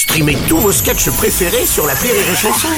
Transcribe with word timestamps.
Streamez 0.00 0.38
tous 0.48 0.56
vos 0.56 0.72
sketchs 0.72 1.10
préférés 1.10 1.66
sur 1.66 1.86
la 1.86 1.92
Rire 1.92 2.14
et 2.14 2.34
Chanson. 2.34 2.68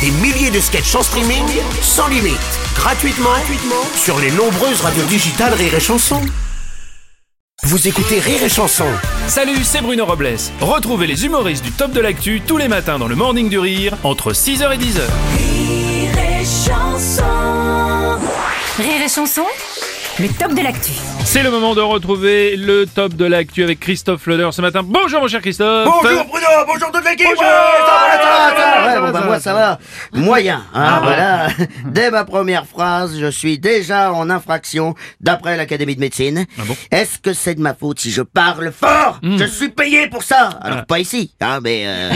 Des 0.00 0.10
milliers 0.10 0.50
de 0.50 0.58
sketchs 0.58 0.94
en 0.94 1.02
streaming, 1.02 1.44
sans 1.82 2.08
limite, 2.08 2.38
gratuitement, 2.74 3.28
gratuitement 3.28 3.84
sur 3.94 4.18
les 4.18 4.30
nombreuses 4.30 4.80
radios 4.80 5.04
digitales 5.04 5.52
Rire 5.52 5.74
et 5.74 5.80
Chanson. 5.80 6.22
Vous 7.64 7.86
écoutez 7.86 8.20
Rire 8.20 8.42
et 8.42 8.48
Chanson 8.48 8.86
Salut, 9.28 9.62
c'est 9.64 9.82
Bruno 9.82 10.06
Robles. 10.06 10.38
Retrouvez 10.62 11.06
les 11.06 11.26
humoristes 11.26 11.62
du 11.62 11.72
top 11.72 11.92
de 11.92 12.00
l'actu 12.00 12.40
tous 12.40 12.56
les 12.56 12.68
matins 12.68 12.98
dans 12.98 13.06
le 13.06 13.16
Morning 13.16 13.50
du 13.50 13.58
Rire 13.58 13.94
entre 14.02 14.32
6h 14.32 14.72
et 14.72 14.78
10h. 14.78 15.02
Rire 15.36 16.40
et 16.40 16.42
chanson. 16.42 17.22
Rire 18.78 19.02
et 19.04 19.08
chanson, 19.10 19.44
le 20.18 20.28
top 20.28 20.52
de 20.54 20.62
l'actu. 20.62 20.92
C'est 21.24 21.42
le 21.42 21.50
moment 21.50 21.74
de 21.74 21.80
retrouver 21.80 22.56
le 22.56 22.86
top 22.86 23.14
de 23.14 23.24
l'actu 23.24 23.62
avec 23.64 23.80
Christophe 23.80 24.22
Fleuder 24.22 24.48
ce 24.52 24.60
matin. 24.60 24.80
Bonjour 24.84 25.20
mon 25.22 25.28
cher 25.28 25.40
Christophe 25.40 25.86
Bonjour 25.86 26.24
Bruno, 26.26 26.46
bonjour 26.66 26.90
toute 26.92 27.04
l'équipe 27.04 27.26
Bonjour. 27.26 27.42
Ouais, 27.42 27.48
ça 27.48 28.20
va, 28.20 28.94
ça 28.94 29.00
va, 29.00 29.06
ça 29.06 29.20
va. 29.20 29.21
Ça 29.42 29.54
va, 29.54 29.78
moyen. 30.12 30.62
Hein, 30.74 31.00
voilà. 31.02 31.48
Dès 31.86 32.10
ma 32.10 32.24
première 32.24 32.66
phrase, 32.66 33.18
je 33.18 33.26
suis 33.30 33.58
déjà 33.58 34.12
en 34.12 34.30
infraction 34.30 34.94
d'après 35.20 35.56
l'Académie 35.56 35.94
de 35.96 36.00
médecine. 36.00 36.46
Ah 36.58 36.62
bon 36.66 36.76
Est-ce 36.90 37.18
que 37.18 37.32
c'est 37.32 37.54
de 37.56 37.60
ma 37.60 37.74
faute 37.74 37.98
si 38.00 38.10
je 38.10 38.22
parle 38.22 38.70
fort? 38.72 39.18
Je 39.22 39.44
suis 39.44 39.68
payé 39.70 40.06
pour 40.08 40.22
ça. 40.22 40.50
Alors 40.62 40.78
Ah. 40.80 40.84
pas 40.86 40.98
ici, 41.00 41.34
hein, 41.40 41.58
mais 41.62 41.82
euh, 41.86 42.10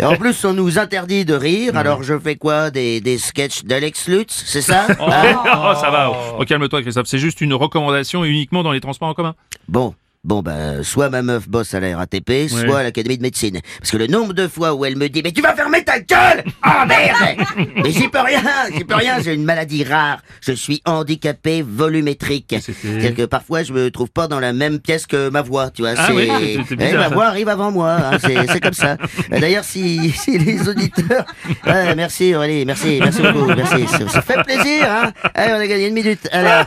et 0.00 0.04
en 0.04 0.16
plus 0.16 0.44
on 0.44 0.52
nous 0.52 0.78
interdit 0.78 1.24
de 1.24 1.34
rire. 1.34 1.76
Alors 1.76 2.02
je 2.02 2.18
fais 2.18 2.36
quoi? 2.36 2.70
Des 2.70 3.00
des 3.00 3.18
sketchs 3.18 3.64
d'Alex 3.64 4.08
Lutz, 4.08 4.42
c'est 4.46 4.62
ça? 4.62 4.86
Oh, 5.00 5.04
Hein 5.08 5.36
oh, 5.44 5.74
ça 5.80 5.90
va, 5.90 6.10
oh, 6.38 6.44
calme-toi 6.44 6.82
Christophe, 6.82 7.06
c'est 7.06 7.18
juste 7.18 7.40
une 7.40 7.54
recommandation 7.54 8.24
uniquement 8.24 8.62
dans 8.62 8.72
les 8.72 8.80
transports 8.80 9.08
en 9.08 9.14
commun. 9.14 9.34
Bon. 9.68 9.94
Bon 10.24 10.40
ben, 10.40 10.84
soit 10.84 11.10
ma 11.10 11.20
meuf 11.20 11.48
bosse 11.48 11.74
à 11.74 11.80
la 11.80 11.96
RATP, 11.96 12.46
soit 12.48 12.78
à 12.78 12.82
l'Académie 12.84 13.16
de 13.18 13.22
médecine. 13.22 13.58
Parce 13.80 13.90
que 13.90 13.96
le 13.96 14.06
nombre 14.06 14.32
de 14.34 14.46
fois 14.46 14.72
où 14.72 14.84
elle 14.84 14.94
me 14.94 15.08
dit 15.08 15.20
«Mais 15.24 15.32
tu 15.32 15.42
vas 15.42 15.52
fermer 15.52 15.82
ta 15.82 15.98
gueule 15.98 16.44
Ah 16.62 16.86
merde!» 16.86 17.38
Mais 17.82 17.90
j'y 17.90 18.06
peux 18.06 18.20
rien, 18.20 18.40
j'y 18.72 18.84
peux 18.84 18.94
rien, 18.94 19.20
j'ai 19.20 19.34
une 19.34 19.42
maladie 19.42 19.82
rare. 19.82 20.22
Je 20.40 20.52
suis 20.52 20.80
handicapé 20.84 21.62
volumétrique. 21.66 22.54
C'est-à-dire 22.60 23.16
que 23.16 23.22
parfois 23.24 23.64
je 23.64 23.72
me 23.72 23.90
trouve 23.90 24.10
pas 24.12 24.28
dans 24.28 24.38
la 24.38 24.52
même 24.52 24.78
pièce 24.78 25.06
que 25.08 25.28
ma 25.28 25.42
voix, 25.42 25.70
tu 25.70 25.82
vois. 25.82 25.94
Ah 25.96 26.04
c'est... 26.06 26.12
oui, 26.12 26.30
c'est- 26.68 26.76
c'est 26.78 26.90
Eh, 26.92 26.96
ma 26.96 27.08
voix 27.08 27.26
arrive 27.26 27.48
avant 27.48 27.72
moi, 27.72 27.90
hein, 27.90 28.18
c'est, 28.20 28.60
comme 28.60 28.74
ça. 28.74 28.96
D'ailleurs, 29.28 29.64
si, 29.64 30.08
si 30.12 30.38
les 30.38 30.68
auditeurs... 30.68 31.24
Ouais, 31.66 31.96
merci 31.96 32.32
Aurélie, 32.36 32.64
merci, 32.64 33.00
merci 33.02 33.22
beaucoup, 33.22 33.46
merci. 33.56 33.88
Ça, 33.88 34.08
ça 34.08 34.22
fait 34.22 34.40
plaisir, 34.44 34.86
hein 34.88 35.12
Allez, 35.34 35.52
on 35.52 35.56
a 35.58 35.66
gagné 35.66 35.88
une 35.88 35.94
minute. 35.94 36.28
Alors, 36.30 36.66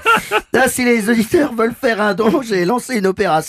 là, 0.51 0.67
si 0.67 0.83
les 0.83 1.09
auditeurs 1.09 1.53
veulent 1.55 1.73
faire 1.79 2.01
un 2.01 2.13
don, 2.13 2.41
j'ai 2.41 2.65
lancé 2.65 2.97
une 2.97 3.07
opération, 3.07 3.44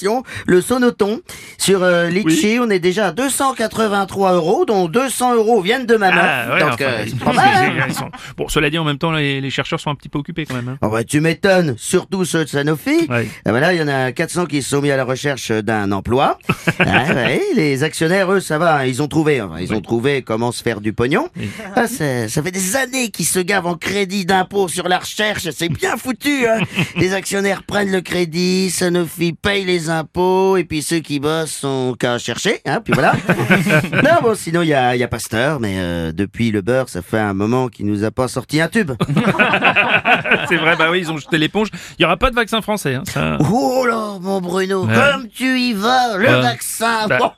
le 0.46 0.60
Sonoton. 0.60 1.20
Sur 1.58 1.82
euh, 1.82 2.08
Litchi, 2.08 2.58
on 2.60 2.70
est 2.70 2.78
déjà 2.78 3.08
à 3.08 3.12
283 3.12 4.34
euros, 4.34 4.64
dont 4.64 4.88
200 4.88 5.34
euros 5.36 5.60
viennent 5.60 5.86
de 5.86 5.96
ma 5.96 6.10
meuf. 6.10 6.24
Ah, 6.24 6.54
ouais, 6.54 6.60
Donc, 6.60 6.72
enfin, 6.74 6.84
euh, 6.84 7.02
ils- 7.04 7.10
c'est 7.10 7.18
pas 7.24 7.32
mal, 7.32 7.80
hein 7.88 7.92
sont- 7.92 8.10
Bon, 8.36 8.48
cela 8.48 8.70
dit, 8.70 8.78
en 8.78 8.84
même 8.84 8.98
temps, 8.98 9.12
les, 9.12 9.40
les 9.40 9.50
chercheurs 9.50 9.80
sont 9.80 9.90
un 9.90 9.94
petit 9.94 10.08
peu 10.08 10.18
occupés 10.18 10.44
quand 10.46 10.54
même. 10.54 10.68
hein. 10.68 10.78
Oh 10.82 10.88
bah, 10.88 11.04
tu 11.04 11.20
m'étonnes, 11.20 11.74
surtout 11.78 12.24
ceux 12.24 12.44
de 12.44 12.48
Sanofi. 12.50 13.06
Ouais. 13.08 13.28
Ah, 13.44 13.50
voilà, 13.50 13.72
il 13.74 13.78
y 13.80 13.82
en 13.82 13.88
a 13.88 14.12
400 14.12 14.46
qui 14.46 14.62
se 14.62 14.70
sont 14.70 14.80
mis 14.82 14.90
à 14.90 14.96
la 14.96 15.04
recherche 15.04 15.50
d'un 15.50 15.92
emploi. 15.92 16.38
Ah, 16.78 17.04
ouais, 17.14 17.40
les 17.54 17.84
actionnaires, 17.84 18.30
eux, 18.32 18.40
ça 18.40 18.58
va, 18.58 18.86
ils 18.86 19.00
ont 19.02 19.08
trouvé. 19.08 19.40
enfin, 19.40 19.60
ils 19.60 19.72
ont 19.72 19.80
trouvé 19.80 20.22
comment 20.22 20.52
se 20.52 20.62
faire 20.62 20.80
du 20.80 20.92
pognon. 20.92 21.28
Ah, 21.74 21.86
ça, 21.86 22.28
ça 22.28 22.42
fait 22.42 22.50
des 22.50 22.76
années 22.76 23.08
qu'ils 23.10 23.24
se 23.26 23.38
gavent 23.38 23.66
en 23.66 23.76
crédit 23.76 24.24
d'impôt 24.26 24.68
sur 24.68 24.88
la 24.88 24.98
recherche. 24.98 25.48
C'est 25.56 25.68
bien 25.68 25.96
foutu. 25.96 26.46
Hein. 26.46 26.60
les 26.96 27.14
actionnaires 27.14 27.62
prennent 27.62 27.92
le 27.92 28.00
crédit, 28.02 28.70
Sanofi 28.70 29.32
paye 29.32 29.64
les 29.64 29.85
impôts, 29.90 30.56
et 30.56 30.64
puis 30.64 30.82
ceux 30.82 30.98
qui 31.00 31.20
bossent 31.20 31.50
sont 31.52 31.94
qu'à 31.98 32.18
chercher. 32.18 32.60
Hein, 32.66 32.80
puis 32.84 32.92
voilà. 32.94 33.12
non, 34.04 34.20
bon, 34.22 34.34
sinon, 34.34 34.62
il 34.62 34.68
y 34.68 34.74
a, 34.74 34.94
il 34.94 34.98
y 34.98 35.04
a 35.04 35.08
Pasteur, 35.08 35.60
mais 35.60 35.74
euh, 35.78 36.12
depuis 36.12 36.50
le 36.50 36.62
beurre, 36.62 36.88
ça 36.88 37.02
fait 37.02 37.18
un 37.18 37.34
moment 37.34 37.68
qu'il 37.68 37.86
nous 37.86 38.04
a 38.04 38.10
pas 38.10 38.28
sorti 38.28 38.60
un 38.60 38.68
tube. 38.68 38.92
c'est 40.48 40.56
vrai, 40.56 40.76
bah 40.76 40.88
oui, 40.90 41.00
ils 41.00 41.10
ont 41.12 41.16
jeté 41.18 41.38
l'éponge. 41.38 41.68
Il 41.98 42.02
y 42.02 42.04
aura 42.04 42.16
pas 42.16 42.30
de 42.30 42.34
vaccin 42.34 42.60
français. 42.62 42.94
Hein, 42.94 43.02
ça... 43.06 43.38
Oh 43.50 43.84
là, 43.86 44.18
mon 44.20 44.40
Bruno, 44.40 44.84
Ouais. 44.86 44.94
comme 44.94 45.28
tu 45.28 45.58
y 45.58 45.72
vas, 45.72 46.16
le 46.16 46.26
Ouais. 46.26 46.40
vaccin. 46.42 47.06
Bah, 47.08 47.34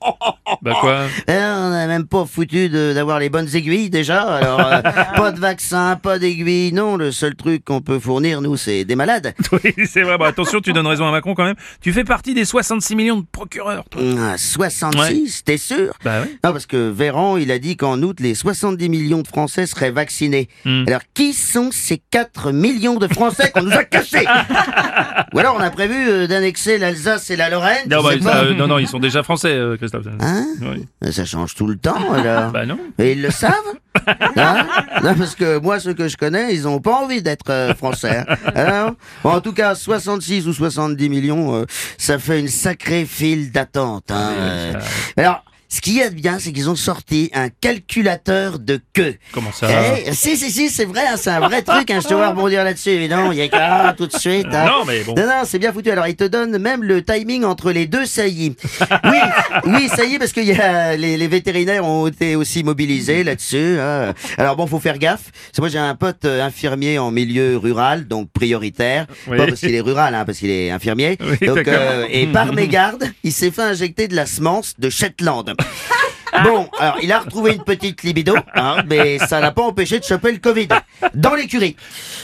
Bah 0.63 0.73
quoi 0.81 1.01
Eh, 1.29 1.33
on 1.33 1.71
n'a 1.71 1.87
même 1.87 2.07
pas 2.07 2.25
foutu 2.25 2.69
d'avoir 2.69 3.19
les 3.19 3.29
bonnes 3.31 3.49
aiguilles 3.55 3.91
déjà. 3.91 4.23
Alors, 4.23 4.61
euh, 4.61 4.81
pas 5.17 5.33
de 5.33 5.39
vaccin, 5.41 5.97
pas 5.97 6.19
d'aiguilles. 6.19 6.73
Non, 6.73 6.97
le 6.97 7.13
seul 7.13 7.35
truc 7.35 7.65
qu'on 7.65 7.81
peut 7.81 7.99
fournir, 7.99 8.41
nous, 8.41 8.57
c'est 8.57 8.85
des 8.85 8.97
malades. 8.97 9.35
Oui, 9.53 9.75
c'est 9.87 10.03
vrai. 10.03 10.19
Bah, 10.19 10.27
attention, 10.29 10.61
tu 10.61 10.73
donnes 10.73 10.87
raison 10.87 11.07
à 11.07 11.11
Macron 11.11 11.35
quand 11.35 11.45
même. 11.45 11.57
Tu 11.81 11.93
fais 11.93 12.05
partie 12.05 12.35
des 12.35 12.38
66 12.45 12.95
millions 12.97 13.17
de 13.19 13.27
procureurs. 13.31 13.85
toi. 13.91 14.03
Ah, 14.19 14.37
66, 14.39 15.45
t'es 15.45 15.57
sûr? 15.59 15.95
Bah. 16.05 16.23
Non, 16.45 16.53
parce 16.53 16.67
que 16.67 16.91
Véran, 16.91 17.37
il 17.37 17.51
a 17.51 17.59
dit 17.59 17.77
qu'en 17.77 18.01
août, 18.03 18.19
les 18.21 18.35
70 18.35 18.89
millions 18.89 19.23
de 19.23 19.27
Français 19.29 19.67
seraient 19.67 19.91
vaccinés. 19.91 20.49
Hmm. 20.65 20.85
Alors, 20.87 21.01
qui 21.15 21.33
sont 21.33 21.71
ces 21.73 21.99
4 22.11 22.53
millions 22.53 22.97
de 22.97 23.09
Français 23.09 23.51
qu'on 23.53 23.63
nous 23.63 23.73
a 23.73 23.85
cachés? 23.85 24.25
Ou 25.35 25.39
alors, 25.39 25.57
on 25.57 25.61
a 25.61 25.71
prévu 25.71 25.95
euh, 26.09 26.27
d'annexer 26.27 26.79
l'Alsace 26.79 27.31
et 27.31 27.37
la 27.37 27.51
Lorraine 27.51 27.89
Non, 27.91 28.03
bah, 28.03 28.11
ça, 28.23 28.39
euh, 28.45 28.55
non, 28.55 28.67
non, 28.67 28.79
ils 28.79 28.89
sont 28.89 28.99
déjà 28.99 29.23
français, 29.23 29.53
euh, 29.53 29.77
Christophe. 29.77 30.07
Hein? 30.21 30.47
Oui. 30.63 30.87
Ça 31.13 31.25
change 31.25 31.55
tout 31.55 31.67
le 31.67 31.77
temps, 31.77 32.13
alors. 32.13 32.51
Bah 32.53 32.67
non. 32.67 32.79
Et 32.99 33.13
ils 33.13 33.23
le 33.23 33.31
savent? 33.31 33.53
Hein? 34.37 34.67
Non, 35.03 35.15
parce 35.17 35.35
que 35.35 35.59
moi, 35.59 35.81
ceux 35.81 35.93
que 35.93 36.07
je 36.07 36.17
connais, 36.17 36.55
ils 36.55 36.69
ont 36.69 36.79
pas 36.81 36.95
envie 36.95 37.21
d'être 37.21 37.75
français. 37.77 38.19
hein. 38.29 38.37
Alors, 38.55 38.93
bon, 39.25 39.31
en 39.31 39.41
tout 39.41 39.53
cas, 39.53 39.75
66 39.75 40.47
ou 40.47 40.53
70 40.53 41.09
millions, 41.09 41.65
ça 41.97 42.19
fait 42.21 42.28
une 42.37 42.49
sacrée 42.49 43.07
file 43.07 43.51
d'attente. 43.53 44.11
Hein, 44.11 44.33
euh. 44.37 44.81
Alors, 45.17 45.45
ce 45.69 45.81
qu'il 45.81 45.95
y 45.95 46.03
a 46.03 46.09
de 46.11 46.15
bien, 46.15 46.39
c'est 46.39 46.53
qu'ils 46.53 46.71
ont 46.71 46.77
sorti 46.77 47.31
un 47.35 47.49
calculateur 47.51 48.59
de 48.59 48.81
queue. 48.95 49.17
Comment 49.33 49.53
ça 49.53 49.69
Eh, 50.07 50.13
si, 50.13 50.37
si, 50.37 50.51
si, 50.51 50.69
c'est 50.71 50.85
vrai, 50.85 51.03
hein, 51.07 51.17
c'est 51.17 51.31
un 51.31 51.41
vrai 51.41 51.63
truc, 51.63 51.91
hein, 51.91 52.01
je 52.03 52.09
te 52.09 52.15
vois 52.15 52.31
rebondir 52.31 52.65
là-dessus, 52.65 52.91
évidemment, 52.91 53.33
il 53.33 53.39
y 53.39 53.43
a 53.43 53.49
qu'à, 53.49 53.95
tout 53.97 54.07
de 54.07 54.17
suite. 54.17 54.47
hein. 54.53 54.67
Non, 54.67 54.85
mais 54.87 55.01
bon. 55.03 55.15
Non, 55.15 55.27
non, 55.27 55.43
c'est 55.45 55.59
bien 55.59 55.73
foutu. 55.73 55.91
Alors, 55.91 56.07
il 56.07 56.17
te 56.17 56.25
donne 56.25 56.59
même 56.59 56.83
le 56.83 57.05
timing 57.05 57.45
entre 57.45 57.71
les 57.73 57.87
deux 57.87 58.07
saillies. 58.07 58.57
Oui, 59.05 59.19
oui, 59.65 59.89
ça 59.95 60.05
y 60.05 60.15
est, 60.15 60.19
parce 60.19 60.33
que 60.33 60.41
y 60.41 60.53
a, 60.53 60.97
les, 60.97 61.17
les 61.17 61.29
vétérinaires 61.29 61.85
ont 61.85 62.07
été 62.07 62.35
aussi 62.37 62.65
mobilisés 62.65 63.23
là-dessus. 63.25 63.79
hein. 63.81 64.15
Alors 64.39 64.57
bon, 64.57 64.67
faut 64.67 64.81
faire 64.81 64.99
gaffe. 64.99 65.31
Que 65.55 65.61
moi, 65.61 65.69
j'ai 65.69 65.79
un 65.79 65.95
pote 65.95 66.25
euh, 66.25 66.43
infirmier 66.45 66.99
en 66.99 67.11
milieu 67.11 67.57
rural, 67.57 68.07
donc 68.07 68.31
prioritaire. 68.33 69.07
Oui. 69.27 69.37
Pas 69.37 69.47
parce 69.47 69.61
qu'il 69.61 69.75
est 69.75 69.81
rural, 69.81 70.15
hein, 70.15 70.25
parce 70.25 70.39
qu'il 70.39 70.51
est 70.51 70.71
infirmier. 70.71 71.19
Oui, 71.21 71.47
donc, 71.47 71.67
euh, 71.69 72.07
et 72.11 72.27
par 72.27 72.53
mégarde, 72.53 73.05
il 73.25 73.33
s'est 73.33 73.51
fait 73.51 73.63
injecter 73.63 74.09
de 74.09 74.17
la 74.17 74.27
semence 74.27 74.75
de 74.79 74.89
Shetland. 74.91 75.55
Bon, 76.45 76.69
alors 76.79 76.99
il 77.03 77.11
a 77.11 77.21
retrouvé 77.21 77.55
une 77.55 77.65
petite 77.65 78.03
libido, 78.03 78.35
hein, 78.55 78.83
mais 78.87 79.19
ça 79.19 79.41
n'a 79.41 79.51
pas 79.51 79.63
empêché 79.63 79.99
de 79.99 80.05
choper 80.05 80.31
le 80.31 80.39
Covid. 80.39 80.69
Dans 81.15 81.35
l'écurie. 81.35 81.75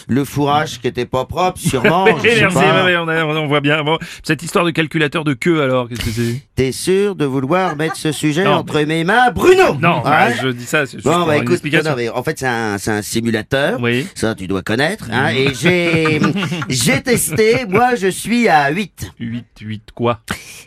Le 0.09 0.25
fourrage 0.27 0.79
qui 0.81 0.87
était 0.87 1.07
pas 1.07 1.25
propre, 1.25 1.59
sûrement. 1.59 2.07
je 2.23 2.29
sais 2.29 2.41
Merci, 2.41 2.55
pas. 2.55 2.85
ouais, 2.85 2.95
ouais, 2.95 2.97
on, 2.99 3.09
a- 3.09 3.25
on 3.25 3.47
voit 3.49 3.63
bien. 3.63 3.83
Bon, 3.83 3.99
cette 4.23 4.43
histoire 4.43 4.67
de 4.67 4.71
calculateur 4.73 5.25
de 5.25 5.33
queue, 5.33 5.63
alors, 5.63 5.89
qu'est-ce 5.89 6.05
que 6.05 6.11
c'est? 6.11 6.43
T'es 6.55 6.71
sûr 6.71 7.17
de 7.17 7.25
vouloir 7.25 7.77
mettre 7.77 7.97
ce 7.97 8.13
sujet 8.13 8.45
Non, 8.45 8.53
entre 8.57 8.79
mes 8.83 9.05
mains, 9.05 9.31
Bruno? 9.33 9.75
Non, 9.81 10.03
bah, 10.05 10.27
Hein? 10.29 10.35
je 10.41 10.49
dis 10.49 10.67
ça, 10.67 10.85
c'est 10.85 10.99
juste 10.99 11.05
Bon, 11.07 11.17
pour 11.21 11.27
bah 11.27 11.37
une 11.37 11.43
écoute, 11.43 11.55
explication. 11.55 11.91
non, 11.91 11.97
mais 11.97 12.09
en 12.11 12.23
fait 12.23 12.39
c'est 12.39 12.47
un, 12.47 12.77
c'est 12.79 12.91
un 12.93 13.03
simulateur. 13.03 13.81
Oui. 13.81 14.07
Ça, 14.15 14.35
tu 14.35 14.47
dois 14.47 14.63
connaître. 14.63 15.07
Hein, 15.11 15.31
et 15.31 15.55
j'ai, 15.55 16.21
j'ai 16.69 17.03
testé. 17.03 17.65
Moi, 17.67 17.95
je 17.97 18.09
suis 18.09 18.49
à 18.49 18.69
8. 18.71 19.13
8, 19.19 19.45
8 19.63 19.83
quoi? 19.95 20.21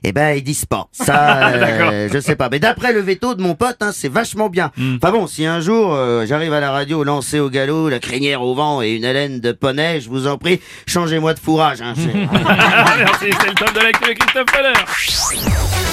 Eh 0.03 0.11
ben, 0.11 0.35
ils 0.35 0.43
disent 0.43 0.65
pas. 0.65 0.87
Ça, 0.91 1.47
euh, 1.49 1.59
D'accord. 1.59 1.91
je 2.13 2.19
sais 2.19 2.35
pas. 2.35 2.49
Mais 2.49 2.59
d'après 2.59 2.93
le 2.93 3.01
veto 3.01 3.35
de 3.35 3.41
mon 3.41 3.55
pote, 3.55 3.77
hein, 3.81 3.91
c'est 3.93 4.09
vachement 4.09 4.49
bien. 4.49 4.71
Hmm. 4.77 4.97
Enfin 5.01 5.11
bon, 5.11 5.27
si 5.27 5.45
un 5.45 5.59
jour 5.59 5.93
euh, 5.93 6.25
j'arrive 6.25 6.53
à 6.53 6.59
la 6.59 6.71
radio 6.71 7.03
lancé 7.03 7.39
au 7.39 7.49
galop, 7.49 7.89
la 7.89 7.99
crinière 7.99 8.41
au 8.41 8.53
vent 8.55 8.81
et 8.81 8.91
une 8.91 9.05
haleine 9.05 9.39
de 9.39 9.51
poney, 9.51 10.01
je 10.01 10.09
vous 10.09 10.27
en 10.27 10.37
prie, 10.37 10.59
changez-moi 10.85 11.33
de 11.33 11.39
fourrage. 11.39 11.81
Hein, 11.81 11.93
Merci, 12.97 13.25
c'est 13.41 13.47
le 13.47 13.55
top 13.55 13.73
de 13.73 13.79
l'actu 13.79 14.13
Christophe 14.13 14.49
Feller. 14.51 15.86